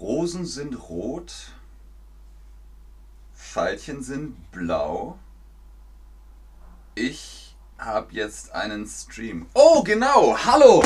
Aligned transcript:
Rosen 0.00 0.46
sind 0.46 0.88
rot, 0.88 1.30
Pfeilchen 3.34 4.02
sind 4.02 4.50
blau. 4.50 5.18
Ich 6.94 7.54
habe 7.76 8.14
jetzt 8.14 8.54
einen 8.54 8.86
Stream. 8.86 9.44
Oh, 9.52 9.82
genau. 9.82 10.38
Hallo 10.38 10.82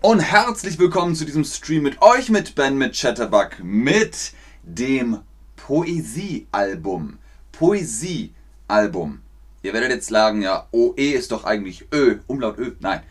und 0.00 0.20
herzlich 0.20 0.78
willkommen 0.78 1.16
zu 1.16 1.24
diesem 1.24 1.42
Stream 1.42 1.82
mit 1.82 2.00
euch, 2.02 2.28
mit 2.28 2.54
Ben, 2.54 2.78
mit 2.78 2.94
Chatterbug, 2.94 3.64
mit 3.64 4.32
dem 4.62 5.18
Poesiealbum. 5.56 7.18
Poesiealbum. 7.50 9.22
Ihr 9.62 9.72
werdet 9.72 9.90
jetzt 9.90 10.08
sagen, 10.08 10.40
ja, 10.40 10.68
OE 10.70 11.10
ist 11.10 11.32
doch 11.32 11.42
eigentlich 11.42 11.88
Ö, 11.92 12.20
Umlaut 12.28 12.58
Ö. 12.58 12.76
Nein. 12.78 13.02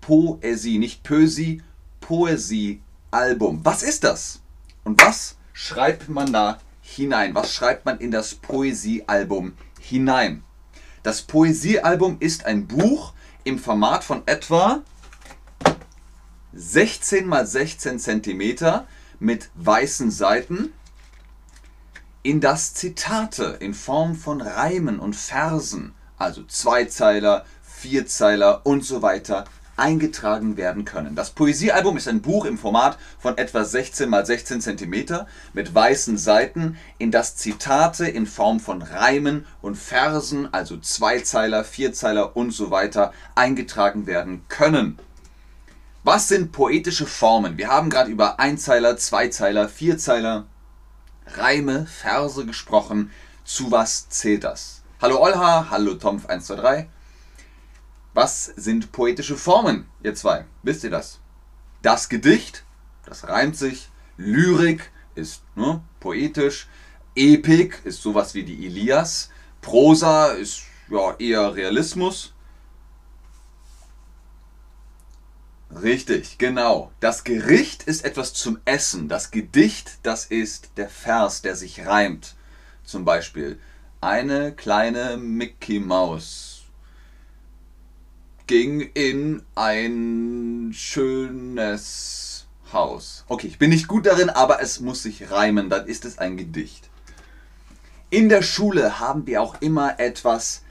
Poesie, 0.00 0.78
nicht 0.78 1.02
Pösi, 1.02 1.60
Poesiealbum. 2.00 3.60
Was 3.64 3.82
ist 3.82 4.04
das? 4.04 4.41
Und 4.84 5.00
was 5.02 5.36
schreibt 5.52 6.08
man 6.08 6.32
da 6.32 6.58
hinein? 6.80 7.34
Was 7.34 7.54
schreibt 7.54 7.84
man 7.84 7.98
in 7.98 8.10
das 8.10 8.34
Poesiealbum 8.34 9.54
hinein? 9.80 10.44
Das 11.02 11.22
Poesiealbum 11.22 12.16
ist 12.20 12.46
ein 12.46 12.66
Buch 12.66 13.12
im 13.44 13.58
Format 13.58 14.04
von 14.04 14.22
etwa 14.26 14.82
16 16.52 17.26
mal 17.26 17.46
16 17.46 17.98
cm 17.98 18.84
mit 19.18 19.50
weißen 19.54 20.10
Seiten, 20.10 20.72
in 22.22 22.40
das 22.40 22.74
Zitate 22.74 23.56
in 23.60 23.74
Form 23.74 24.14
von 24.14 24.40
Reimen 24.40 25.00
und 25.00 25.16
Versen, 25.16 25.94
also 26.18 26.44
Zweizeiler, 26.44 27.44
Vierzeiler 27.62 28.64
und 28.64 28.84
so 28.84 29.02
weiter 29.02 29.44
eingetragen 29.76 30.56
werden 30.56 30.84
können. 30.84 31.14
Das 31.14 31.30
Poesiealbum 31.30 31.96
ist 31.96 32.08
ein 32.08 32.22
Buch 32.22 32.44
im 32.44 32.58
Format 32.58 32.98
von 33.18 33.38
etwa 33.38 33.64
16 33.64 34.12
x 34.12 34.26
16 34.26 34.60
cm 34.60 35.26
mit 35.52 35.74
weißen 35.74 36.18
Seiten, 36.18 36.76
in 36.98 37.10
das 37.10 37.36
Zitate 37.36 38.06
in 38.06 38.26
Form 38.26 38.60
von 38.60 38.82
Reimen 38.82 39.46
und 39.60 39.76
Versen, 39.76 40.52
also 40.52 40.76
Zweizeiler, 40.78 41.64
Vierzeiler 41.64 42.36
und 42.36 42.50
so 42.50 42.70
weiter, 42.70 43.12
eingetragen 43.34 44.06
werden 44.06 44.44
können. 44.48 44.98
Was 46.04 46.28
sind 46.28 46.52
poetische 46.52 47.06
Formen? 47.06 47.58
Wir 47.58 47.68
haben 47.68 47.88
gerade 47.88 48.10
über 48.10 48.40
Einzeiler, 48.40 48.96
Zweizeiler, 48.96 49.68
Vierzeiler, 49.68 50.46
Reime, 51.26 51.86
Verse 51.86 52.44
gesprochen. 52.44 53.10
Zu 53.44 53.70
was 53.70 54.08
zählt 54.08 54.44
das? 54.44 54.82
Hallo 55.00 55.20
Olha, 55.20 55.68
hallo 55.70 55.92
Tomf123. 55.92 56.86
Was 58.14 58.44
sind 58.56 58.92
poetische 58.92 59.36
Formen, 59.36 59.88
ihr 60.02 60.14
zwei? 60.14 60.44
Wisst 60.62 60.84
ihr 60.84 60.90
das? 60.90 61.18
Das 61.80 62.10
Gedicht, 62.10 62.62
das 63.06 63.26
reimt 63.28 63.56
sich. 63.56 63.88
Lyrik 64.18 64.90
ist 65.14 65.42
ne, 65.54 65.82
poetisch. 65.98 66.68
Epik 67.16 67.80
ist 67.84 68.02
sowas 68.02 68.34
wie 68.34 68.44
die 68.44 68.66
Ilias. 68.66 69.30
Prosa 69.62 70.28
ist 70.28 70.62
ja, 70.90 71.14
eher 71.18 71.54
Realismus. 71.54 72.34
Richtig, 75.82 76.36
genau. 76.36 76.92
Das 77.00 77.24
Gericht 77.24 77.84
ist 77.84 78.04
etwas 78.04 78.34
zum 78.34 78.58
Essen. 78.66 79.08
Das 79.08 79.30
Gedicht, 79.30 80.00
das 80.02 80.26
ist 80.26 80.72
der 80.76 80.90
Vers, 80.90 81.40
der 81.40 81.56
sich 81.56 81.86
reimt. 81.86 82.34
Zum 82.84 83.06
Beispiel 83.06 83.58
eine 84.02 84.52
kleine 84.52 85.16
Mickey 85.16 85.80
Maus 85.80 86.51
ging 88.52 88.90
in 88.92 89.40
ein 89.54 90.72
schönes 90.74 92.44
Haus. 92.70 93.24
Okay, 93.26 93.46
ich 93.46 93.56
bin 93.56 93.70
nicht 93.70 93.88
gut 93.88 94.04
darin, 94.04 94.28
aber 94.28 94.60
es 94.60 94.78
muss 94.78 95.02
sich 95.02 95.30
reimen, 95.30 95.70
dann 95.70 95.86
ist 95.86 96.04
es 96.04 96.18
ein 96.18 96.36
Gedicht. 96.36 96.90
In 98.10 98.28
der 98.28 98.42
Schule 98.42 99.00
haben 99.00 99.26
wir 99.26 99.40
auch 99.40 99.62
immer 99.62 99.98
etwas 99.98 100.64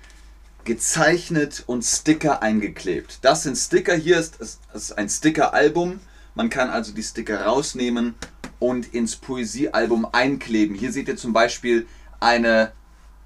gezeichnet 0.63 1.63
und 1.65 1.83
Sticker 1.83 2.43
eingeklebt. 2.43 3.17
Das 3.23 3.41
sind 3.41 3.57
Sticker, 3.57 3.95
hier 3.95 4.19
ist, 4.19 4.39
ist 4.75 4.95
ein 4.99 5.09
Sticker-Album. 5.09 6.01
Man 6.35 6.51
kann 6.51 6.69
also 6.69 6.93
die 6.93 7.01
Sticker 7.01 7.45
rausnehmen 7.45 8.13
und 8.59 8.93
ins 8.93 9.15
Poesiealbum 9.15 10.07
einkleben. 10.11 10.75
Hier 10.75 10.91
seht 10.91 11.07
ihr 11.07 11.17
zum 11.17 11.33
Beispiel 11.33 11.87
eine 12.19 12.73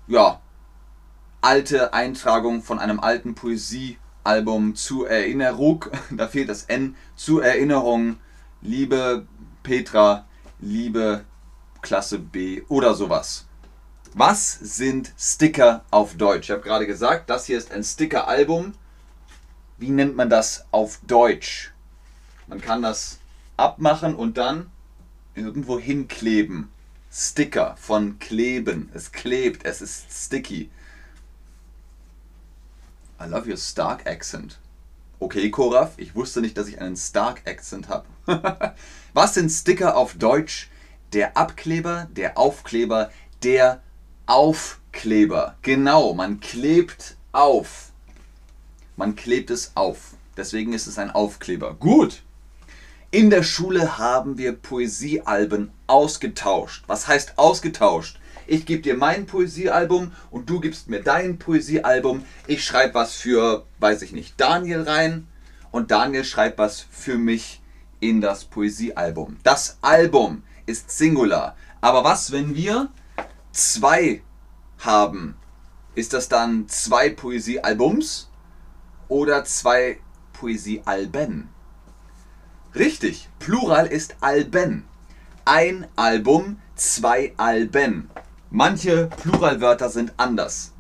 ja, 0.08 0.40
alte 1.42 1.94
Eintragung 1.94 2.64
von 2.64 2.80
einem 2.80 3.02
alten 3.02 3.36
Poesiealbum. 3.36 4.05
Album 4.26 4.76
zur 4.76 5.10
Erinnerung, 5.10 5.86
da 6.12 6.28
fehlt 6.28 6.50
das 6.50 6.64
N, 6.64 6.96
zur 7.16 7.46
Erinnerung, 7.46 8.18
liebe 8.62 9.28
Petra, 9.64 10.26
liebe 10.60 11.26
Klasse 11.82 12.20
B 12.20 12.64
oder 12.68 12.96
sowas. 12.96 13.46
Was 14.14 14.54
sind 14.54 15.14
Sticker 15.20 15.84
auf 15.92 16.16
Deutsch? 16.16 16.50
Ich 16.50 16.52
habe 16.52 16.62
gerade 16.62 16.88
gesagt, 16.88 17.30
das 17.30 17.46
hier 17.46 17.58
ist 17.58 17.72
ein 17.72 17.84
Sticker-Album. 17.84 18.74
Wie 19.78 19.90
nennt 19.90 20.16
man 20.16 20.30
das 20.30 20.66
auf 20.72 21.00
Deutsch? 21.06 21.74
Man 22.48 22.62
kann 22.62 22.82
das 22.82 23.20
abmachen 23.58 24.16
und 24.16 24.38
dann 24.38 24.72
irgendwo 25.36 25.80
hinkleben. 25.80 26.72
Sticker 27.12 27.76
von 27.78 28.20
kleben. 28.20 28.90
Es 28.94 29.12
klebt, 29.12 29.66
es 29.66 29.82
ist 29.82 30.12
sticky. 30.12 30.70
I 33.20 33.28
love 33.28 33.48
your 33.48 33.58
Stark 33.58 34.06
Accent. 34.08 34.58
Okay, 35.20 35.50
Koraf, 35.50 35.94
ich 35.98 36.16
wusste 36.16 36.42
nicht, 36.42 36.58
dass 36.58 36.68
ich 36.68 36.82
einen 36.82 36.98
Stark 36.98 37.48
Accent 37.48 37.88
habe. 37.88 38.06
Was 39.14 39.34
sind 39.36 39.50
Sticker 39.50 39.96
auf 39.96 40.16
Deutsch? 40.16 40.70
Der 41.14 41.38
Abkleber, 41.38 42.10
der 42.12 42.38
Aufkleber, 42.38 43.10
der 43.42 43.82
Aufkleber. 44.26 45.56
Genau, 45.62 46.14
man 46.14 46.42
klebt 46.42 47.16
auf. 47.32 47.92
Man 48.98 49.16
klebt 49.16 49.50
es 49.50 49.72
auf. 49.76 50.16
Deswegen 50.36 50.74
ist 50.74 50.88
es 50.88 50.98
ein 50.98 51.12
Aufkleber. 51.12 51.74
Gut. 51.76 52.22
In 53.12 53.30
der 53.30 53.44
Schule 53.44 53.98
haben 53.98 54.38
wir 54.38 54.52
Poesiealben 54.52 55.72
ausgetauscht. 55.88 56.84
Was 56.88 57.08
heißt 57.08 57.38
ausgetauscht? 57.38 58.20
Ich 58.48 58.66
gebe 58.66 58.82
dir 58.82 58.96
mein 58.96 59.26
Poesiealbum 59.26 60.12
und 60.30 60.50
du 60.50 60.60
gibst 60.60 60.90
mir 60.90 61.02
dein 61.02 61.40
Poesiealbum. 61.40 62.24
Ich 62.48 62.64
schreibe 62.64 62.94
was 62.94 63.16
für, 63.16 63.66
weiß 63.80 64.02
ich 64.04 64.12
nicht, 64.12 64.40
Daniel 64.40 64.84
rein 64.84 65.28
und 65.72 65.92
Daniel 65.92 66.24
schreibt 66.24 66.58
was 66.58 66.80
für 66.80 67.18
mich 67.18 67.62
in 68.00 68.22
das 68.22 68.46
Poesiealbum. 68.46 69.38
Das 69.44 69.78
Album 69.82 70.44
ist 70.66 70.92
Singular. 70.92 71.56
Aber 71.82 72.04
was, 72.04 72.32
wenn 72.32 72.56
wir 72.56 72.90
zwei 73.52 74.22
haben? 74.80 75.38
Ist 75.96 76.14
das 76.14 76.28
dann 76.28 76.68
zwei 76.68 77.10
Poesiealbums 77.10 78.30
oder 79.08 79.46
zwei 79.46 80.00
Poesiealben? 80.34 81.50
Richtig, 82.76 83.30
Plural 83.40 83.88
ist 83.88 84.18
Alben. 84.20 84.84
Ein 85.46 85.88
Album, 85.96 86.60
zwei 86.76 87.34
Alben. 87.38 88.10
Manche 88.50 89.10
Pluralwörter 89.22 89.90
sind 89.90 90.14
anders. 90.18 90.74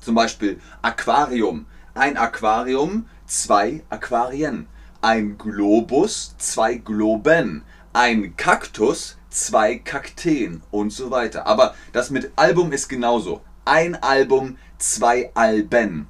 Zum 0.00 0.14
Beispiel 0.14 0.60
Aquarium. 0.82 1.66
Ein 1.94 2.16
Aquarium, 2.16 3.08
zwei 3.26 3.82
Aquarien. 3.88 4.66
Ein 5.00 5.38
Globus, 5.38 6.34
zwei 6.38 6.74
Globen. 6.74 7.62
Ein 7.92 8.36
Kaktus, 8.36 9.16
zwei 9.30 9.76
Kakteen 9.76 10.62
und 10.70 10.90
so 10.90 11.10
weiter. 11.10 11.46
Aber 11.46 11.74
das 11.92 12.10
mit 12.10 12.32
Album 12.36 12.72
ist 12.72 12.88
genauso. 12.88 13.40
Ein 13.64 13.94
Album, 14.02 14.58
zwei 14.78 15.30
Alben. 15.34 16.08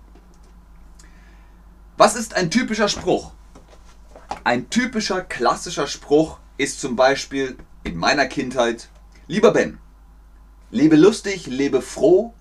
Was 1.97 2.17
ist 2.17 2.35
ein 2.35 2.51
typischer 2.51 2.89
Spruch? 2.89 3.33
Ein 4.45 4.71
typischer 4.71 5.23
klassischer 5.23 5.87
Spruch 5.87 6.39
ist 6.59 6.81
zum 6.81 6.97
Beispiel 6.97 7.57
in 7.85 7.97
meiner 7.97 8.27
Kindheit, 8.27 8.89
lieber 9.29 9.53
Ben, 9.53 9.79
Lebe 10.73 10.97
lustig, 10.97 11.47
lebe 11.47 11.81
froh. 11.81 12.35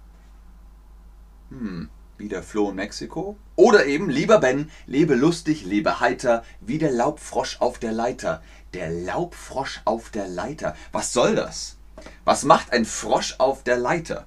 Hm, 1.50 1.90
wie 2.18 2.28
der 2.28 2.42
Floh 2.42 2.72
in 2.72 2.76
Mexiko. 2.76 3.38
Oder 3.56 3.86
eben, 3.86 4.10
lieber 4.10 4.40
Ben, 4.40 4.72
lebe 4.88 5.14
lustig, 5.14 5.64
lebe 5.64 6.00
heiter, 6.00 6.44
wie 6.60 6.80
der 6.80 6.92
Laubfrosch 6.92 7.62
auf 7.62 7.78
der 7.78 7.92
Leiter. 7.92 8.42
Der 8.74 8.90
Laubfrosch 8.90 9.82
auf 9.86 10.10
der 10.10 10.28
Leiter. 10.28 10.76
Was 10.92 11.14
soll 11.14 11.36
das? 11.36 11.78
Was 12.24 12.44
macht 12.44 12.74
ein 12.74 12.86
Frosch 12.86 13.36
auf 13.38 13.64
der 13.64 13.78
Leiter? 13.78 14.26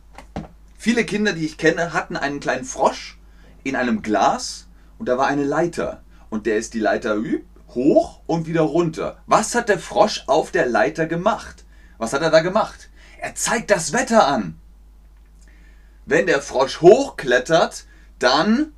Viele 0.76 1.04
Kinder, 1.04 1.32
die 1.32 1.46
ich 1.46 1.58
kenne, 1.58 1.92
hatten 1.92 2.16
einen 2.16 2.38
kleinen 2.38 2.64
Frosch 2.64 3.18
in 3.64 3.74
einem 3.74 4.00
Glas 4.02 4.68
und 4.98 5.08
da 5.08 5.18
war 5.18 5.26
eine 5.26 5.44
Leiter. 5.44 6.04
Und 6.30 6.46
der 6.46 6.56
ist 6.56 6.72
die 6.74 6.80
Leiter 6.80 7.20
hoch 7.74 8.20
und 8.26 8.46
wieder 8.46 8.62
runter. 8.62 9.20
Was 9.26 9.56
hat 9.56 9.68
der 9.68 9.80
Frosch 9.80 10.22
auf 10.28 10.52
der 10.52 10.66
Leiter 10.66 11.06
gemacht? 11.06 11.64
Was 11.98 12.12
hat 12.12 12.22
er 12.22 12.30
da 12.30 12.40
gemacht? 12.40 12.90
Er 13.20 13.34
zeigt 13.34 13.70
das 13.70 13.92
Wetter 13.92 14.26
an. 14.26 14.58
Wenn 16.06 16.26
der 16.26 16.40
Frosch 16.40 16.80
hochklettert, 16.80 17.84
dann 18.18 18.72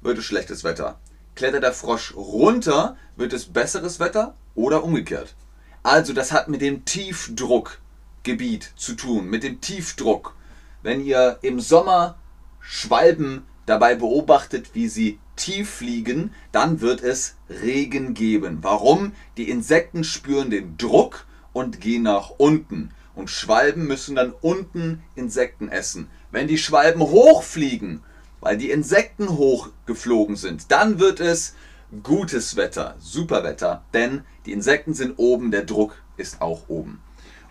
wird 0.00 0.18
es 0.18 0.24
schlechtes 0.24 0.64
Wetter. 0.64 0.98
Klettert 1.36 1.62
der 1.62 1.72
Frosch 1.72 2.14
runter, 2.16 2.96
wird 3.16 3.32
es 3.32 3.46
besseres 3.46 4.00
Wetter 4.00 4.34
oder 4.54 4.84
umgekehrt. 4.84 5.34
Also 5.82 6.12
das 6.12 6.32
hat 6.32 6.48
mit 6.48 6.62
dem 6.62 6.84
Tiefdruckgebiet 6.84 8.72
zu 8.76 8.94
tun, 8.94 9.26
mit 9.26 9.42
dem 9.44 9.60
Tiefdruck. 9.60 10.34
Wenn 10.82 11.00
ihr 11.00 11.38
im 11.42 11.60
Sommer 11.60 12.18
Schwalben 12.60 13.46
dabei 13.66 13.94
beobachtet, 13.94 14.74
wie 14.74 14.88
sie 14.88 15.18
tief 15.36 15.70
fliegen, 15.70 16.34
dann 16.52 16.80
wird 16.80 17.02
es 17.02 17.36
Regen 17.48 18.14
geben. 18.14 18.58
Warum? 18.62 19.12
Die 19.36 19.48
Insekten 19.48 20.04
spüren 20.04 20.50
den 20.50 20.76
Druck 20.76 21.26
und 21.52 21.80
gehen 21.80 22.02
nach 22.02 22.30
unten. 22.30 22.90
Und 23.14 23.30
Schwalben 23.30 23.86
müssen 23.86 24.16
dann 24.16 24.32
unten 24.40 25.02
Insekten 25.14 25.68
essen. 25.68 26.08
Wenn 26.30 26.48
die 26.48 26.58
Schwalben 26.58 27.00
hochfliegen, 27.00 28.02
weil 28.40 28.56
die 28.56 28.70
Insekten 28.70 29.28
hochgeflogen 29.28 30.36
sind, 30.36 30.70
dann 30.70 30.98
wird 30.98 31.20
es 31.20 31.54
gutes 32.02 32.56
Wetter, 32.56 32.96
super 32.98 33.44
Wetter, 33.44 33.84
denn 33.94 34.24
die 34.46 34.52
Insekten 34.52 34.94
sind 34.94 35.14
oben, 35.16 35.50
der 35.50 35.64
Druck 35.64 35.94
ist 36.16 36.40
auch 36.40 36.68
oben. 36.68 37.00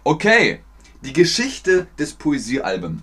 Okay, 0.03 0.59
die 1.01 1.13
Geschichte 1.13 1.87
des 1.97 2.13
Poesiealbums. 2.13 3.01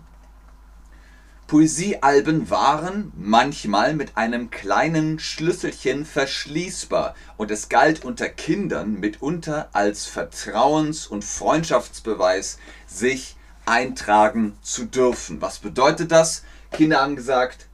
Poesiealben 1.51 2.49
waren 2.49 3.11
manchmal 3.17 3.95
mit 3.95 4.17
einem 4.17 4.51
kleinen 4.51 5.19
Schlüsselchen 5.19 6.07
verschließbar 6.07 7.17
und 7.39 7.51
es 7.51 7.69
galt 7.69 8.05
unter 8.05 8.29
Kindern 8.29 9.01
mitunter 9.01 9.69
als 9.73 10.07
Vertrauens- 10.07 11.09
und 11.09 11.25
Freundschaftsbeweis, 11.25 12.59
sich 12.87 13.35
eintragen 13.67 14.57
zu 14.63 14.85
dürfen. 14.85 15.43
Was 15.43 15.59
bedeutet 15.59 16.13
das? 16.13 16.45
Kinder 16.71 17.01
haben 17.01 17.17
gesagt, 17.17 17.67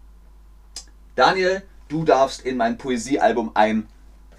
Daniel, 1.14 1.62
du 1.88 2.04
darfst 2.04 2.40
in 2.46 2.56
mein 2.56 2.78
Poesiealbum 2.78 3.50
ein, 3.52 3.88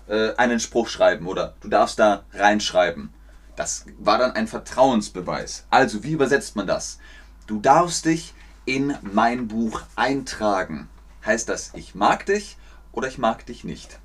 äh, 0.08 0.34
einen 0.38 0.60
Spruch 0.60 0.88
schreiben 0.88 1.28
oder 1.28 1.54
du 1.62 1.68
darfst 1.68 2.00
da 2.00 2.24
reinschreiben. 2.34 3.14
Das 3.56 3.86
war 4.00 4.18
dann 4.18 4.32
ein 4.32 4.48
Vertrauensbeweis. 4.48 5.68
Also, 5.70 6.04
wie 6.04 6.14
übersetzt 6.14 6.56
man 6.56 6.66
das? 6.66 6.98
Du 7.46 7.60
darfst 7.60 8.06
dich 8.06 8.34
in 8.68 8.98
mein 9.02 9.48
Buch 9.48 9.82
eintragen. 9.96 10.90
Heißt 11.26 11.48
das, 11.48 11.74
ich 11.74 11.96
mag 11.96 12.26
dich 12.26 12.58
oder 12.92 13.08
ich 13.08 13.18
mag 13.18 13.46
dich 13.46 13.64
nicht? 13.64 14.00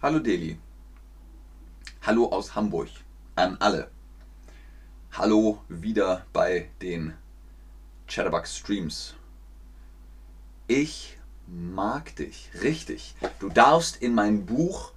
Hallo 0.00 0.20
Deli. 0.20 0.58
Hallo 2.00 2.32
aus 2.32 2.54
Hamburg 2.54 2.88
an 3.36 3.58
alle. 3.60 3.90
Hallo 5.12 5.62
wieder 5.68 6.24
bei 6.32 6.70
den 6.80 7.12
Chatterbug 8.08 8.46
Streams. 8.46 9.14
Ich 10.66 11.18
mag 11.46 12.16
dich, 12.16 12.50
richtig. 12.62 13.14
Du 13.38 13.50
darfst 13.50 13.96
in 13.96 14.14
mein 14.14 14.46
Buch 14.46 14.91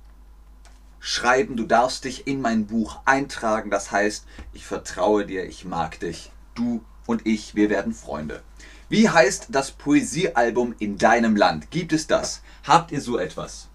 schreiben, 1.06 1.56
du 1.56 1.66
darfst 1.66 2.04
dich 2.04 2.26
in 2.26 2.42
mein 2.42 2.66
Buch 2.66 2.98
eintragen. 3.06 3.70
Das 3.70 3.92
heißt, 3.92 4.26
ich 4.54 4.66
vertraue 4.66 5.28
dir, 5.28 5.46
ich 5.46 5.64
mag 5.64 6.00
dich. 6.00 6.32
Du 6.56 6.84
und 7.06 7.28
ich, 7.28 7.54
wir 7.54 7.70
werden 7.70 7.94
Freunde. 7.94 8.42
Wie 8.90 9.08
heißt 9.08 9.48
das 9.50 9.70
Poesiealbum 9.70 10.74
in 10.80 10.98
deinem 10.98 11.36
Land? 11.36 11.70
Gibt 11.70 11.94
es 11.94 12.08
das? 12.08 12.42
Habt 12.64 12.92
ihr 12.92 13.02
so 13.02 13.20
etwas? 13.20 13.68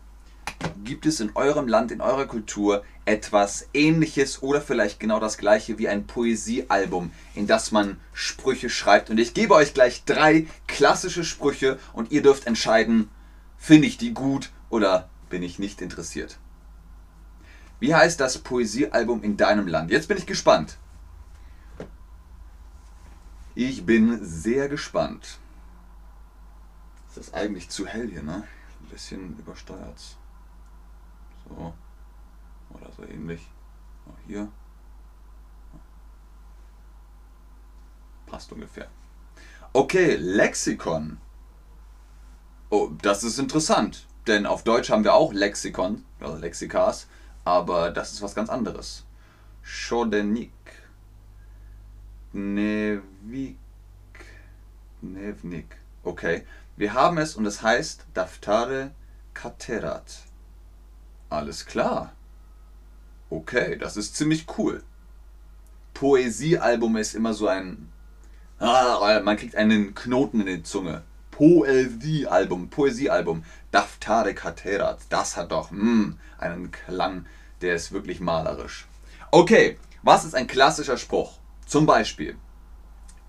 Gibt 0.82 1.06
es 1.06 1.20
in 1.20 1.30
eurem 1.36 1.68
Land, 1.68 1.92
in 1.92 2.00
eurer 2.00 2.26
Kultur 2.26 2.82
etwas 3.04 3.68
ähnliches 3.74 4.42
oder 4.42 4.60
vielleicht 4.60 4.98
genau 4.98 5.20
das 5.20 5.38
gleiche 5.38 5.78
wie 5.78 5.86
ein 5.86 6.08
Poesiealbum, 6.08 7.12
in 7.36 7.46
das 7.46 7.70
man 7.70 8.00
Sprüche 8.12 8.70
schreibt? 8.70 9.08
Und 9.08 9.18
ich 9.18 9.34
gebe 9.34 9.54
euch 9.54 9.72
gleich 9.72 10.02
drei 10.04 10.48
klassische 10.66 11.22
Sprüche 11.22 11.78
und 11.92 12.10
ihr 12.10 12.22
dürft 12.22 12.48
entscheiden, 12.48 13.08
finde 13.56 13.86
ich 13.86 13.98
die 13.98 14.14
gut 14.14 14.50
oder 14.68 15.08
bin 15.28 15.44
ich 15.44 15.60
nicht 15.60 15.80
interessiert. 15.80 16.40
Wie 17.80 17.94
heißt 17.94 18.20
das 18.20 18.38
Poesiealbum 18.38 19.22
in 19.22 19.36
deinem 19.38 19.66
Land? 19.66 19.90
Jetzt 19.90 20.06
bin 20.06 20.18
ich 20.18 20.26
gespannt. 20.26 20.76
Ich 23.54 23.84
bin 23.84 24.24
sehr 24.24 24.68
gespannt. 24.68 25.38
Ist 27.08 27.16
das 27.16 27.34
eigentlich 27.34 27.70
zu 27.70 27.86
hell 27.86 28.08
hier, 28.08 28.22
ne? 28.22 28.44
Ein 28.82 28.88
bisschen 28.90 29.38
übersteuert. 29.38 30.16
So. 31.48 31.74
Oder 32.70 32.92
so 32.96 33.02
ähnlich. 33.02 33.50
Auch 34.06 34.26
hier. 34.26 34.48
Passt 38.26 38.52
ungefähr. 38.52 38.88
Okay, 39.72 40.16
Lexikon. 40.16 41.18
Oh, 42.68 42.90
das 43.02 43.24
ist 43.24 43.38
interessant. 43.38 44.06
Denn 44.26 44.46
auf 44.46 44.62
Deutsch 44.64 44.90
haben 44.90 45.02
wir 45.02 45.14
auch 45.14 45.32
Lexikon, 45.32 46.04
also 46.20 46.36
Lexikas 46.36 47.08
aber 47.44 47.90
das 47.90 48.12
ist 48.12 48.22
was 48.22 48.34
ganz 48.34 48.48
anderes. 48.48 49.04
Schodenik. 49.62 50.52
Nevik. 52.32 53.56
Nevnik. 55.00 55.76
Okay. 56.02 56.44
Wir 56.76 56.94
haben 56.94 57.18
es 57.18 57.36
und 57.36 57.46
es 57.46 57.62
heißt 57.62 58.06
Daftare 58.14 58.92
Katerat. 59.34 60.22
Alles 61.28 61.66
klar. 61.66 62.12
Okay, 63.28 63.76
das 63.76 63.96
ist 63.96 64.16
ziemlich 64.16 64.46
cool. 64.58 64.82
Poesiealbum 65.94 66.96
ist 66.96 67.14
immer 67.14 67.34
so 67.34 67.46
ein. 67.46 67.92
Ah, 68.58 69.20
man 69.22 69.36
kriegt 69.36 69.54
einen 69.56 69.94
Knoten 69.94 70.40
in 70.40 70.46
die 70.46 70.62
Zunge. 70.62 71.02
Poesiealbum, 71.40 72.68
Poesiealbum. 72.68 73.44
Daftare 73.70 74.34
Katerat. 74.34 74.98
Das 75.08 75.38
hat 75.38 75.52
doch 75.52 75.70
mh, 75.70 75.80
hm, 75.80 76.18
einen 76.38 76.70
Klang, 76.70 77.24
der 77.62 77.76
ist 77.76 77.92
wirklich 77.92 78.20
malerisch. 78.20 78.86
Okay, 79.30 79.78
was 80.02 80.26
ist 80.26 80.34
ein 80.34 80.46
klassischer 80.46 80.98
Spruch? 80.98 81.38
Zum 81.64 81.86
Beispiel, 81.86 82.36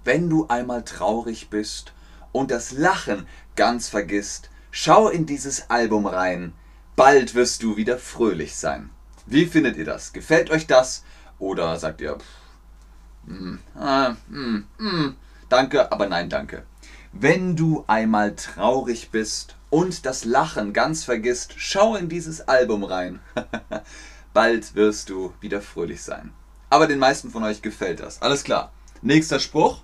wenn 0.03 0.29
du 0.29 0.45
einmal 0.49 0.83
traurig 0.83 1.49
bist 1.49 1.93
und 2.33 2.51
das 2.51 2.73
Lachen 2.73 3.27
ganz 3.55 3.87
vergisst, 3.87 4.49
schau 4.71 5.07
in 5.07 5.25
dieses 5.25 5.69
Album 5.69 6.05
rein. 6.05 6.51
Bald 6.97 7.33
wirst 7.33 7.63
du 7.63 7.77
wieder 7.77 7.97
fröhlich 7.97 8.57
sein. 8.57 8.89
Wie 9.25 9.45
findet 9.45 9.77
ihr 9.77 9.85
das? 9.85 10.11
Gefällt 10.11 10.51
euch 10.51 10.67
das? 10.67 11.05
Oder 11.39 11.79
sagt 11.79 12.01
ihr, 12.01 12.17
pff, 12.17 13.31
mm, 13.31 13.55
ah, 13.75 14.15
mm, 14.27 14.65
mm, 14.79 15.15
danke, 15.47 15.89
aber 15.89 16.09
nein, 16.09 16.29
danke. 16.29 16.65
Wenn 17.13 17.57
du 17.57 17.83
einmal 17.87 18.35
traurig 18.35 19.09
bist 19.11 19.57
und 19.69 20.05
das 20.05 20.23
Lachen 20.23 20.71
ganz 20.71 21.03
vergisst, 21.03 21.55
schau 21.57 21.95
in 21.95 22.07
dieses 22.07 22.47
Album 22.47 22.85
rein. 22.85 23.19
Bald 24.33 24.75
wirst 24.75 25.09
du 25.09 25.33
wieder 25.41 25.61
fröhlich 25.61 26.01
sein. 26.03 26.31
Aber 26.69 26.87
den 26.87 26.99
meisten 26.99 27.29
von 27.29 27.43
euch 27.43 27.61
gefällt 27.61 27.99
das. 27.99 28.21
Alles 28.21 28.45
klar. 28.45 28.71
Nächster 29.01 29.39
Spruch. 29.39 29.81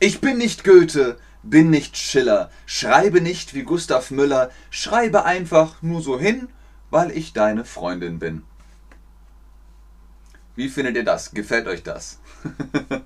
Ich 0.00 0.22
bin 0.22 0.38
nicht 0.38 0.64
Goethe, 0.64 1.18
bin 1.42 1.68
nicht 1.68 1.98
Schiller, 1.98 2.50
schreibe 2.64 3.20
nicht 3.20 3.52
wie 3.52 3.62
Gustav 3.62 4.10
Müller, 4.10 4.50
schreibe 4.70 5.24
einfach 5.24 5.82
nur 5.82 6.00
so 6.00 6.18
hin, 6.18 6.48
weil 6.90 7.10
ich 7.10 7.34
deine 7.34 7.66
Freundin 7.66 8.18
bin. 8.18 8.44
Wie 10.54 10.70
findet 10.70 10.96
ihr 10.96 11.04
das? 11.04 11.32
Gefällt 11.32 11.66
euch 11.66 11.82
das? 11.82 12.18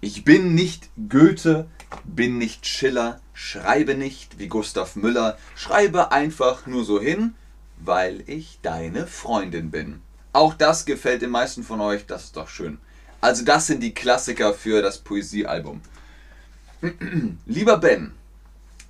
Ich 0.00 0.24
bin 0.24 0.54
nicht 0.54 0.90
Goethe, 1.08 1.66
bin 2.04 2.38
nicht 2.38 2.66
Schiller, 2.66 3.20
schreibe 3.34 3.96
nicht 3.96 4.38
wie 4.38 4.46
Gustav 4.46 4.94
Müller, 4.94 5.36
schreibe 5.56 6.12
einfach 6.12 6.66
nur 6.66 6.84
so 6.84 7.00
hin, 7.00 7.34
weil 7.78 8.22
ich 8.28 8.60
deine 8.62 9.08
Freundin 9.08 9.72
bin. 9.72 10.00
Auch 10.32 10.54
das 10.54 10.84
gefällt 10.84 11.22
den 11.22 11.30
meisten 11.30 11.64
von 11.64 11.80
euch, 11.80 12.06
das 12.06 12.24
ist 12.24 12.36
doch 12.36 12.48
schön. 12.48 12.78
Also 13.20 13.44
das 13.44 13.66
sind 13.66 13.82
die 13.82 13.92
Klassiker 13.92 14.54
für 14.54 14.82
das 14.82 14.98
Poesiealbum. 14.98 15.80
Lieber 17.46 17.78
Ben, 17.78 18.12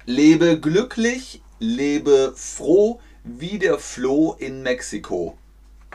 lebe 0.04 0.60
glücklich, 0.60 1.40
lebe 1.58 2.34
froh 2.36 3.00
wie 3.24 3.58
der 3.58 3.78
Floh 3.78 4.36
in 4.38 4.62
Mexiko. 4.62 5.38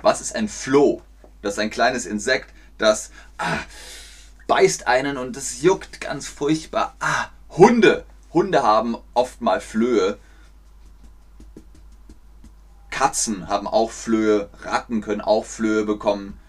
Was 0.01 0.21
ist 0.21 0.35
ein 0.35 0.49
Floh? 0.49 1.03
Das 1.43 1.53
ist 1.53 1.59
ein 1.59 1.69
kleines 1.69 2.07
Insekt, 2.07 2.49
das 2.79 3.11
ah, 3.37 3.59
beißt 4.47 4.87
einen 4.87 5.17
und 5.17 5.37
es 5.37 5.61
juckt 5.61 6.01
ganz 6.01 6.27
furchtbar. 6.27 6.95
Ah, 6.99 7.27
Hunde. 7.49 8.05
Hunde 8.33 8.63
haben 8.63 8.97
oft 9.13 9.41
mal 9.41 9.61
Flöhe. 9.61 10.17
Katzen 12.89 13.47
haben 13.47 13.67
auch 13.67 13.91
Flöhe. 13.91 14.49
Ratten 14.61 15.01
können 15.01 15.21
auch 15.21 15.45
Flöhe 15.45 15.85
bekommen. 15.85 16.39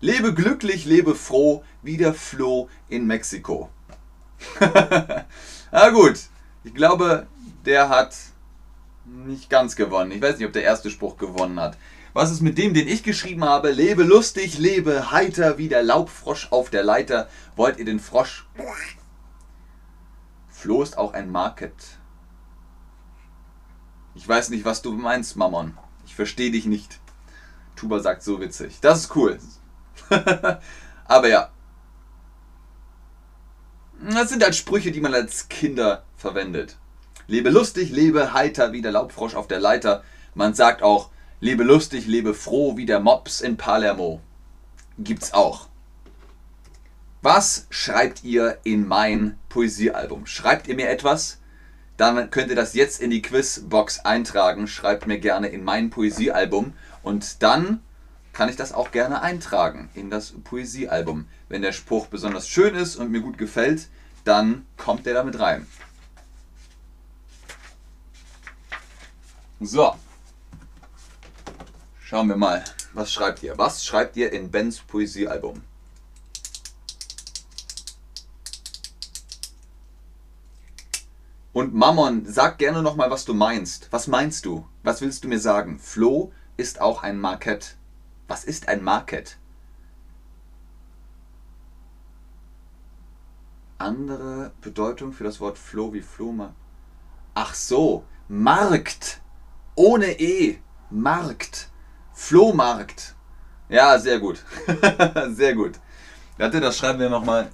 Lebe 0.00 0.34
glücklich, 0.34 0.84
lebe 0.84 1.14
froh, 1.14 1.64
wie 1.82 1.96
der 1.96 2.14
Floh 2.14 2.68
in 2.88 3.06
Mexiko. 3.06 3.70
Na 4.60 5.90
gut, 5.90 6.18
ich 6.64 6.74
glaube, 6.74 7.28
der 7.64 7.88
hat 7.88 8.14
nicht 9.04 9.48
ganz 9.48 9.76
gewonnen. 9.76 10.10
Ich 10.10 10.20
weiß 10.20 10.38
nicht, 10.38 10.46
ob 10.46 10.52
der 10.52 10.64
erste 10.64 10.90
Spruch 10.90 11.16
gewonnen 11.16 11.60
hat. 11.60 11.76
Was 12.12 12.30
ist 12.30 12.42
mit 12.42 12.58
dem, 12.58 12.74
den 12.74 12.88
ich 12.88 13.02
geschrieben 13.02 13.44
habe? 13.44 13.70
Lebe 13.70 14.02
lustig, 14.02 14.58
lebe 14.58 15.10
heiter 15.10 15.56
wie 15.56 15.68
der 15.68 15.82
Laubfrosch 15.82 16.48
auf 16.50 16.68
der 16.68 16.82
Leiter. 16.82 17.28
Wollt 17.56 17.78
ihr 17.78 17.86
den 17.86 18.00
Frosch? 18.00 18.46
Floh 20.48 20.82
ist 20.82 20.98
auch 20.98 21.14
ein 21.14 21.30
Market. 21.30 21.72
Ich 24.14 24.28
weiß 24.28 24.50
nicht, 24.50 24.66
was 24.66 24.82
du 24.82 24.92
meinst, 24.92 25.36
Mammon. 25.36 25.76
Ich 26.04 26.14
verstehe 26.14 26.50
dich 26.50 26.66
nicht. 26.66 27.00
Tuba 27.76 28.00
sagt 28.00 28.22
so 28.22 28.40
witzig. 28.40 28.78
Das 28.82 29.00
ist 29.00 29.16
cool. 29.16 29.38
Aber 31.06 31.28
ja. 31.28 31.50
Das 34.10 34.28
sind 34.28 34.42
halt 34.42 34.54
Sprüche, 34.54 34.92
die 34.92 35.00
man 35.00 35.14
als 35.14 35.48
Kinder 35.48 36.04
verwendet. 36.16 36.76
Lebe 37.26 37.50
lustig, 37.50 37.90
lebe 37.90 38.34
heiter 38.34 38.72
wie 38.72 38.82
der 38.82 38.92
Laubfrosch 38.92 39.34
auf 39.34 39.48
der 39.48 39.60
Leiter. 39.60 40.04
Man 40.34 40.54
sagt 40.54 40.82
auch, 40.82 41.10
lebe 41.42 41.64
lustig, 41.64 42.06
lebe 42.06 42.34
froh 42.34 42.76
wie 42.76 42.86
der 42.86 43.00
Mops 43.00 43.40
in 43.40 43.56
Palermo. 43.56 44.20
Gibt's 44.96 45.34
auch. 45.34 45.68
Was 47.20 47.66
schreibt 47.68 48.22
ihr 48.22 48.58
in 48.62 48.86
mein 48.86 49.36
Poesiealbum? 49.48 50.24
Schreibt 50.26 50.68
ihr 50.68 50.76
mir 50.76 50.88
etwas? 50.88 51.40
Dann 51.96 52.30
könnt 52.30 52.50
ihr 52.50 52.56
das 52.56 52.74
jetzt 52.74 53.02
in 53.02 53.10
die 53.10 53.22
Quizbox 53.22 54.04
eintragen. 54.04 54.68
Schreibt 54.68 55.08
mir 55.08 55.18
gerne 55.18 55.48
in 55.48 55.64
mein 55.64 55.90
Poesiealbum. 55.90 56.74
Und 57.02 57.42
dann 57.42 57.82
kann 58.32 58.48
ich 58.48 58.56
das 58.56 58.72
auch 58.72 58.92
gerne 58.92 59.20
eintragen 59.20 59.90
in 59.94 60.10
das 60.10 60.34
Poesiealbum. 60.44 61.26
Wenn 61.48 61.62
der 61.62 61.72
Spruch 61.72 62.06
besonders 62.06 62.48
schön 62.48 62.76
ist 62.76 62.94
und 62.94 63.10
mir 63.10 63.20
gut 63.20 63.36
gefällt, 63.36 63.88
dann 64.22 64.64
kommt 64.76 65.06
der 65.06 65.14
damit 65.14 65.40
rein. 65.40 65.66
So. 69.60 69.96
Schauen 72.12 72.28
wir 72.28 72.36
mal. 72.36 72.62
Was 72.92 73.10
schreibt 73.10 73.42
ihr? 73.42 73.56
Was 73.56 73.86
schreibt 73.86 74.18
ihr 74.18 74.32
in 74.34 74.50
Bens 74.50 74.80
Poesiealbum? 74.80 75.62
Und 81.54 81.72
Mammon, 81.72 82.26
sag 82.26 82.58
gerne 82.58 82.82
nochmal, 82.82 83.10
was 83.10 83.24
du 83.24 83.32
meinst. 83.32 83.88
Was 83.92 84.08
meinst 84.08 84.44
du? 84.44 84.68
Was 84.82 85.00
willst 85.00 85.24
du 85.24 85.28
mir 85.28 85.38
sagen? 85.38 85.78
Flo 85.78 86.34
ist 86.58 86.82
auch 86.82 87.02
ein 87.02 87.18
Market. 87.18 87.78
Was 88.28 88.44
ist 88.44 88.68
ein 88.68 88.84
Market? 88.84 89.38
Andere 93.78 94.52
Bedeutung 94.60 95.14
für 95.14 95.24
das 95.24 95.40
Wort 95.40 95.56
Floh 95.56 95.94
wie 95.94 96.02
Flohmarkt. 96.02 96.56
Ach 97.32 97.54
so, 97.54 98.04
Markt. 98.28 99.22
Ohne 99.76 100.20
E. 100.20 100.58
Markt. 100.90 101.71
Flohmarkt. 102.22 103.16
Ja, 103.68 103.98
sehr 103.98 104.20
gut. 104.20 104.44
sehr 105.30 105.54
gut. 105.56 105.80
Warte, 106.38 106.60
das 106.60 106.78
schreiben 106.78 107.00
wir 107.00 107.10
nochmal. 107.10 107.50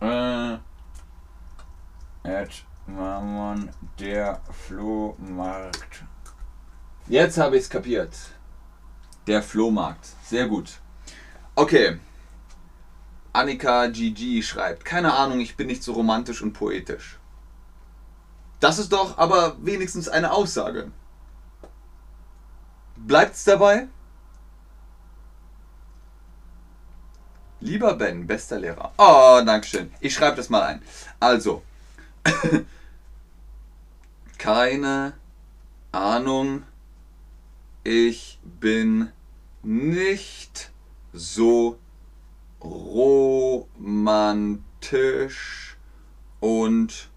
Äh, 0.00 0.58
Mammon, 2.86 3.70
der 3.98 4.40
Flohmarkt. 4.68 6.04
Jetzt 7.08 7.38
habe 7.38 7.56
ich 7.56 7.64
es 7.64 7.70
kapiert. 7.70 8.14
Der 9.26 9.42
Flohmarkt. 9.42 10.06
Sehr 10.22 10.46
gut. 10.46 10.78
Okay. 11.56 11.98
Annika 13.32 13.88
GG 13.88 14.42
schreibt, 14.42 14.84
keine 14.84 15.12
Ahnung, 15.12 15.40
ich 15.40 15.56
bin 15.56 15.66
nicht 15.66 15.82
so 15.82 15.92
romantisch 15.92 16.40
und 16.40 16.52
poetisch. 16.52 17.18
Das 18.60 18.78
ist 18.78 18.92
doch 18.92 19.18
aber 19.18 19.56
wenigstens 19.58 20.08
eine 20.08 20.30
Aussage. 20.30 20.92
Bleibt's 22.96 23.44
dabei? 23.44 23.88
Lieber 27.60 27.94
Ben, 27.94 28.26
bester 28.26 28.58
Lehrer. 28.58 28.92
Oh, 28.98 29.40
Dankeschön. 29.44 29.92
Ich 30.00 30.14
schreibe 30.14 30.36
das 30.36 30.48
mal 30.48 30.62
ein. 30.62 30.82
Also, 31.20 31.62
keine 34.38 35.14
Ahnung, 35.92 36.64
ich 37.82 38.38
bin 38.42 39.12
nicht 39.62 40.70
so 41.12 41.78
romantisch 42.62 44.56
und 46.40 47.08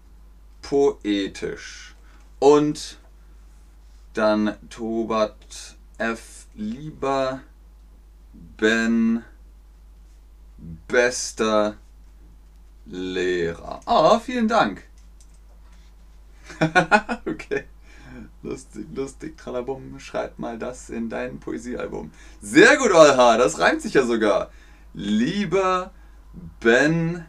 poetisch. 0.62 1.96
Und 2.38 2.99
dann 4.20 4.54
Tobat 4.68 5.76
F. 5.96 6.46
Lieber 6.54 7.40
Ben 8.58 9.24
bester 10.86 11.76
Lehrer. 12.84 13.80
Oh, 13.86 14.18
vielen 14.18 14.46
Dank. 14.46 14.82
okay. 17.26 17.64
Lustig, 18.42 18.86
lustig, 18.94 19.38
tralabum. 19.38 19.98
Schreib 19.98 20.38
mal 20.38 20.58
das 20.58 20.90
in 20.90 21.08
dein 21.08 21.40
Poesiealbum. 21.40 22.10
Sehr 22.42 22.76
gut, 22.76 22.92
Olha. 22.92 23.38
Das 23.38 23.58
reimt 23.58 23.80
sich 23.80 23.94
ja 23.94 24.04
sogar. 24.04 24.50
Lieber 24.92 25.92
Ben, 26.60 27.24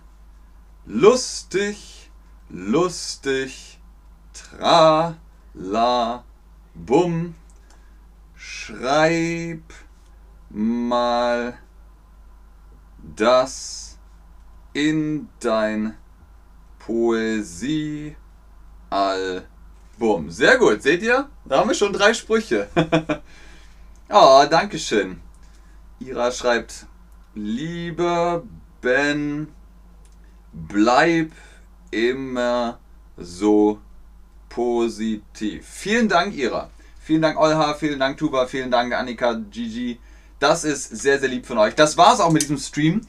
lustig, 0.86 2.12
lustig, 2.50 3.80
tra, 4.34 5.16
la, 5.54 6.26
bum. 6.74 7.36
Schreib 8.36 9.62
mal 10.50 11.58
das 13.16 13.98
in 14.74 15.30
dein 15.40 15.98
Poesiealbum. 16.80 18.16
Sehr 20.28 20.58
gut, 20.58 20.82
seht 20.82 21.04
ihr? 21.04 21.30
Da 21.46 21.60
haben 21.60 21.70
wir 21.70 21.76
schon 21.76 21.94
drei 21.94 22.14
Sprüche. 22.14 22.68
oh, 24.10 24.46
danke 24.50 24.80
schön. 24.80 25.22
Ira 26.00 26.32
schreibt, 26.32 26.88
lieber 27.36 28.44
Ben, 28.82 29.50
bleib 30.52 31.32
immer 31.92 32.80
so 33.18 33.80
positiv. 34.54 35.66
Vielen 35.66 36.10
Dank, 36.10 36.36
Ira. 36.36 36.70
Vielen 37.02 37.22
Dank, 37.22 37.40
Olha. 37.40 37.74
Vielen 37.74 38.00
Dank, 38.00 38.18
Tuba. 38.18 38.46
Vielen 38.46 38.70
Dank, 38.70 38.94
Annika, 38.94 39.34
Gigi. 39.34 40.00
Das 40.40 40.64
ist 40.64 40.90
sehr, 40.90 41.20
sehr 41.20 41.30
lieb 41.30 41.46
von 41.46 41.58
euch. 41.58 41.76
Das 41.76 41.98
war 41.98 42.14
es 42.14 42.20
auch 42.20 42.32
mit 42.32 42.42
diesem 42.42 42.58
Stream. 42.58 43.02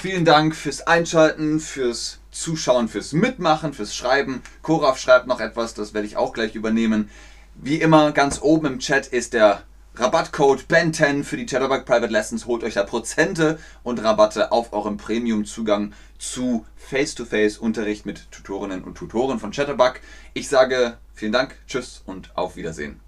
Vielen 0.00 0.24
Dank 0.24 0.56
fürs 0.56 0.86
Einschalten, 0.86 1.60
fürs 1.60 2.18
Zuschauen, 2.30 2.88
fürs 2.88 3.12
Mitmachen, 3.12 3.74
fürs 3.74 3.94
Schreiben. 3.94 4.42
Koraf 4.62 4.98
schreibt 4.98 5.26
noch 5.26 5.40
etwas, 5.40 5.74
das 5.74 5.92
werde 5.92 6.06
ich 6.06 6.16
auch 6.16 6.32
gleich 6.32 6.54
übernehmen. 6.54 7.10
Wie 7.54 7.76
immer, 7.76 8.12
ganz 8.12 8.40
oben 8.40 8.66
im 8.66 8.78
Chat 8.78 9.06
ist 9.06 9.34
der 9.34 9.64
Rabattcode 9.98 10.66
BEN10 10.68 11.24
für 11.24 11.36
die 11.36 11.44
Chatterbug 11.44 11.84
Private 11.84 12.12
Lessons. 12.12 12.46
Holt 12.46 12.62
euch 12.62 12.74
da 12.74 12.84
Prozente 12.84 13.58
und 13.82 14.00
Rabatte 14.00 14.52
auf 14.52 14.72
eurem 14.72 14.96
Premium-Zugang 14.96 15.92
zu 16.18 16.64
Face-to-Face-Unterricht 16.76 18.06
mit 18.06 18.30
Tutorinnen 18.30 18.84
und 18.84 18.94
Tutoren 18.94 19.40
von 19.40 19.50
Chatterbug. 19.50 19.94
Ich 20.34 20.48
sage 20.48 20.98
vielen 21.14 21.32
Dank, 21.32 21.56
tschüss 21.66 22.02
und 22.06 22.30
auf 22.36 22.54
Wiedersehen. 22.54 23.00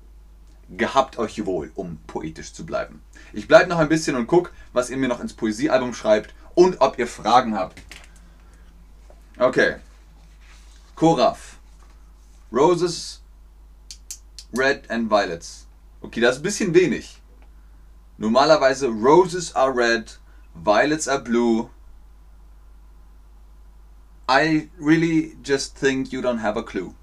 Gehabt 0.68 1.16
euch 1.16 1.46
wohl, 1.46 1.70
um 1.76 2.00
poetisch 2.08 2.52
zu 2.52 2.66
bleiben. 2.66 3.00
Ich 3.32 3.46
bleibe 3.46 3.70
noch 3.70 3.78
ein 3.78 3.88
bisschen 3.88 4.16
und 4.16 4.26
gucke, 4.26 4.50
was 4.72 4.90
ihr 4.90 4.96
mir 4.96 5.08
noch 5.08 5.20
ins 5.20 5.34
Poesiealbum 5.34 5.94
schreibt 5.94 6.34
und 6.56 6.80
ob 6.80 6.98
ihr 6.98 7.06
Fragen 7.06 7.54
habt. 7.56 7.80
Okay. 9.38 9.76
Koraf. 10.96 11.58
Roses, 12.50 13.20
Red 14.52 14.90
and 14.90 15.08
Violets. 15.08 15.68
Okay, 16.02 16.20
das 16.20 16.36
ist 16.36 16.40
ein 16.40 16.44
bisschen 16.44 16.74
wenig. 16.74 17.20
Normalerweise 18.18 18.88
Roses 18.88 19.54
are 19.54 19.74
red, 19.74 20.18
Violets 20.54 21.08
are 21.08 21.20
blue. 21.20 21.70
I 24.28 24.68
really 24.78 25.36
just 25.42 25.76
think 25.76 26.12
you 26.12 26.20
don't 26.20 26.40
have 26.40 26.58
a 26.58 26.62
clue. 26.62 26.94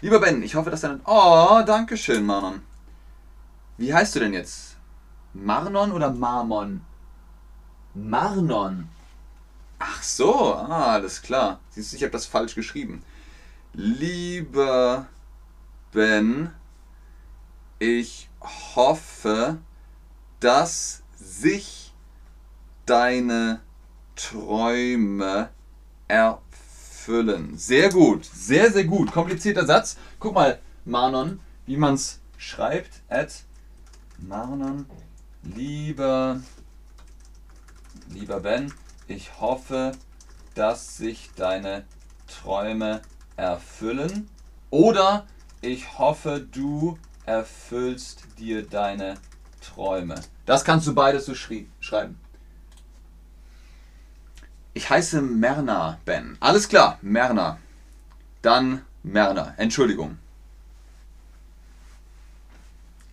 Lieber 0.00 0.20
Ben, 0.20 0.42
ich 0.42 0.54
hoffe, 0.54 0.70
dass 0.70 0.82
dein... 0.82 1.00
Oh, 1.06 1.62
danke 1.66 1.96
schön, 1.96 2.24
Manon. 2.26 2.62
Wie 3.78 3.92
heißt 3.92 4.14
du 4.14 4.20
denn 4.20 4.34
jetzt? 4.34 4.76
Marnon 5.32 5.92
oder 5.92 6.10
Marmon? 6.10 6.82
Marnon. 7.94 8.88
Ach 9.78 10.02
so, 10.02 10.54
ah, 10.54 10.92
alles 10.92 11.22
klar. 11.22 11.60
Siehst 11.70 11.92
du, 11.92 11.96
ich 11.96 12.02
habe 12.02 12.12
das 12.12 12.26
falsch 12.26 12.54
geschrieben. 12.54 13.02
Lieber 13.72 15.08
Ben, 15.92 16.52
ich 17.84 18.30
hoffe, 18.74 19.58
dass 20.40 21.02
sich 21.16 21.92
deine 22.86 23.60
Träume 24.16 25.50
erfüllen. 26.08 27.58
Sehr 27.58 27.90
gut, 27.90 28.24
sehr, 28.24 28.72
sehr 28.72 28.84
gut. 28.84 29.12
Komplizierter 29.12 29.66
Satz. 29.66 29.96
Guck 30.18 30.34
mal, 30.34 30.60
Marnon, 30.86 31.40
wie 31.66 31.76
man 31.76 31.94
es 31.94 32.20
schreibt. 32.38 33.02
At 33.08 33.44
Marnon 34.18 34.86
Lieber, 35.42 36.40
lieber 38.08 38.40
Ben, 38.40 38.72
ich 39.08 39.40
hoffe, 39.40 39.92
dass 40.54 40.96
sich 40.96 41.30
deine 41.36 41.84
Träume 42.26 43.02
erfüllen. 43.36 44.30
Oder 44.70 45.26
ich 45.60 45.98
hoffe, 45.98 46.40
du 46.50 46.98
erfüllst 47.26 48.24
dir 48.38 48.66
deine 48.66 49.14
Träume. 49.60 50.16
Das 50.46 50.64
kannst 50.64 50.86
du 50.86 50.94
beides 50.94 51.26
so 51.26 51.34
schreiben. 51.34 52.18
Ich 54.74 54.90
heiße 54.90 55.22
Merna, 55.22 56.00
Ben. 56.04 56.36
Alles 56.40 56.68
klar, 56.68 56.98
Merna. 57.00 57.58
Dann 58.42 58.82
Merna. 59.02 59.54
Entschuldigung. 59.56 60.18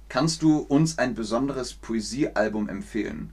Kannst 0.09 0.41
du 0.41 0.57
uns 0.57 0.97
ein 0.97 1.15
besonderes 1.15 1.73
Poesiealbum 1.73 2.67
empfehlen? 2.67 3.31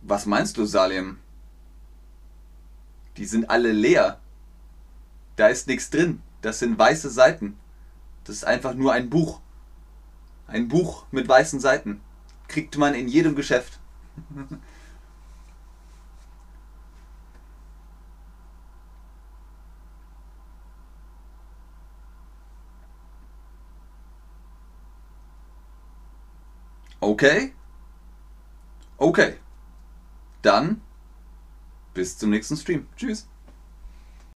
Was 0.00 0.26
meinst 0.26 0.56
du, 0.56 0.64
Salim? 0.64 1.18
Die 3.16 3.26
sind 3.26 3.50
alle 3.50 3.72
leer. 3.72 4.18
Da 5.36 5.48
ist 5.48 5.68
nichts 5.68 5.90
drin. 5.90 6.22
Das 6.40 6.58
sind 6.58 6.78
weiße 6.78 7.10
Seiten. 7.10 7.58
Das 8.24 8.36
ist 8.36 8.44
einfach 8.44 8.74
nur 8.74 8.92
ein 8.92 9.10
Buch. 9.10 9.40
Ein 10.48 10.66
Buch 10.68 11.04
mit 11.12 11.28
weißen 11.28 11.60
Seiten. 11.60 12.00
Kriegt 12.48 12.76
man 12.78 12.94
in 12.94 13.06
jedem 13.06 13.36
Geschäft. 13.36 13.78
Okay? 27.00 27.52
Okay. 28.96 29.34
Dann 30.42 30.80
bis 31.94 32.16
zum 32.16 32.30
nächsten 32.30 32.56
Stream. 32.56 32.86
Tschüss. 32.96 33.28